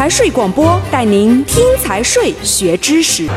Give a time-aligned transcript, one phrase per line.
[0.00, 3.28] 财税广播带您听财税学知识。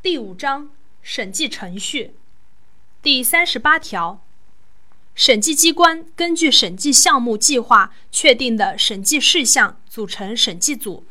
[0.00, 0.70] 第五章
[1.02, 2.14] 审计程序
[3.02, 4.22] 第三十八条，
[5.14, 11.04] 审计机关根据审计项目计划确定的审计事项组成审计组，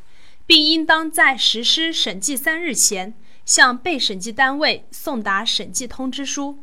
[0.47, 3.13] 并应当在实施审计三日前
[3.45, 6.57] 向被审计单位送达审计通知书。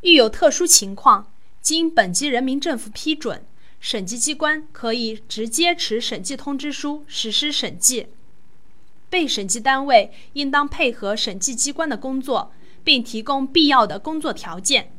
[0.00, 1.30] 遇有特殊情况，
[1.62, 3.44] 经本级人民政府批准，
[3.80, 8.08] 审计机关可以直接持审计通知书实施审计。
[9.10, 12.52] 被审计单位应当配合审计机关的工作，
[12.84, 14.92] 并提供必要的工作条件。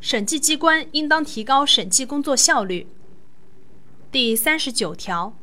[0.00, 2.86] 审计机关应当提高审计工作效率。
[4.12, 5.36] 第三十九条，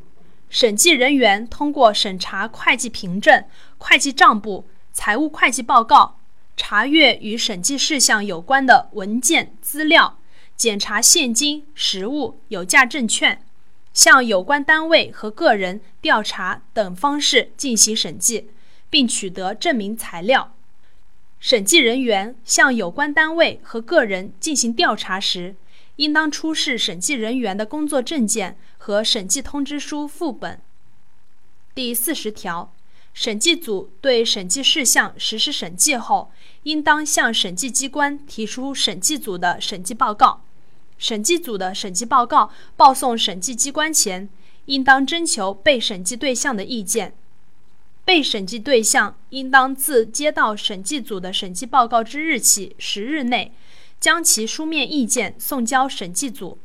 [0.50, 3.44] 审计人员通过审查会计凭证、
[3.78, 6.20] 会计账簿、财务会计报告。
[6.56, 10.18] 查阅与审计事项有关的文件资料，
[10.58, 13.46] 检查现金、实物、有价证券，
[13.94, 18.50] 向有关单位和个人调查等方式进行审计，
[18.90, 20.56] 并取得证明材料。
[21.40, 25.56] 审计人员向有关单位和个人进行调查时，
[25.98, 30.60] 应当出示审计人员的工作证件和审计通知书副本。
[31.76, 32.74] 第四十条。
[33.14, 36.32] 审计组对审计事项实施审计后，
[36.64, 40.44] 应当向审计机关提出审计组的审计报告。
[40.98, 44.28] 审计组的审计报告报送审计机关前，
[44.66, 47.14] 应当征求被审计对象的意见。
[48.04, 53.52] 被审计对象应当自接到审计组的审计报告之日起十日内，
[54.00, 56.58] 将其书面意见送交审计组。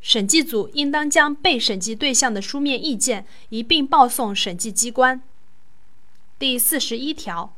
[0.00, 5.22] 审计组应当将被审计对象的书面意见一并报送审计机关。
[6.38, 7.52] 第四十一条，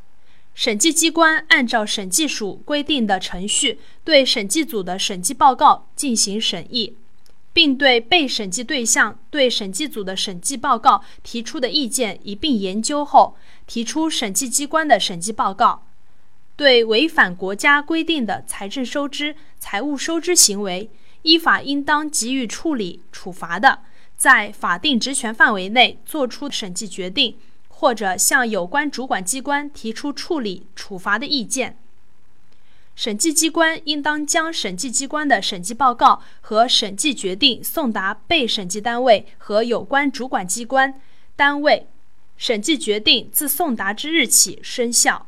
[0.54, 6.94] 审计机关按照审计署规定的程序，对审计组的审计报告进行审议，
[7.52, 15.86] 并对被审计对象对审计组的审计报告提出的意见一并研究后，提出审计机关的审计报告。
[16.56, 20.90] 对违反国家规定的财政收支、财务收支行为，
[21.22, 23.78] 依法应当给予处理、处罚的，
[24.18, 27.34] 在法定职权范围内作出审计决定。
[27.80, 31.78] 或者向有关主管机关提出处理、处罚的意见。
[32.94, 41.00] 审计机关应当将审计机关的审计报告和审计决定送达被审计单位和有关主管机关
[41.34, 41.86] 单位。
[42.36, 45.26] 审计决定自送达之日起生效。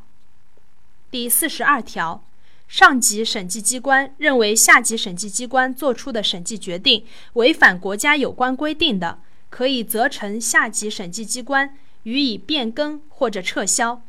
[1.09, 2.23] 第四十二条，
[2.67, 7.03] 上级审计机关认为下级审计机关作出的审计决定
[7.33, 9.17] 违反国家有关规定的，
[9.49, 11.75] 可以责成下级审计机关。
[12.03, 14.01] 予以变更或者撤销，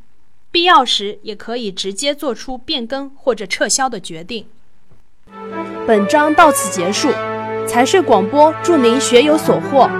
[0.50, 4.46] 必要时也可以直接做出变更或者撤销的决定。
[5.86, 7.10] 本章到此结束，
[7.66, 9.90] 财税广播祝您学有所获。